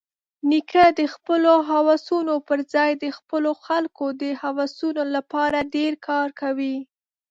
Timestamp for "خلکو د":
3.65-4.25